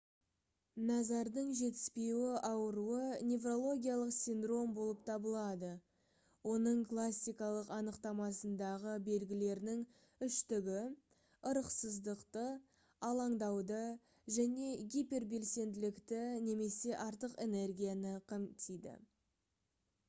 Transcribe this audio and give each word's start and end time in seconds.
назардың 0.89 1.49
жетіспеуі 1.57 2.29
ауруы 2.47 3.01
«неврологиялық 3.31 4.13
синдром 4.19 4.71
болып 4.77 5.01
табылады. 5.09 5.67
оның 6.53 6.79
классикалық 6.93 7.69
анықтамасындағы 7.75 8.95
белгілерінің 9.09 9.83
үштігі 10.29 10.79
ырықсыздықты 11.51 12.45
алаңдауды 13.11 13.83
және 14.39 14.71
гипербелсенділікті 14.95 16.23
немесе 16.49 16.97
артық 17.07 17.37
энергияны 17.47 18.15
қамтиды» 18.33 18.95